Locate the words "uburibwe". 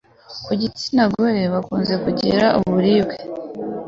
2.59-3.15